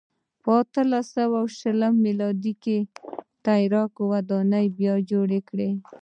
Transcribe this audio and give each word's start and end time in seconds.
په 0.43 0.51
اتلس 0.61 1.05
سوه 1.17 1.39
شلم 1.59 1.93
میلادي 2.05 2.53
کال 2.65 2.83
ترکانو 3.45 4.09
ودانۍ 4.11 4.65
بیا 4.77 4.93
جوړه 5.11 5.39
کړه. 5.49 5.69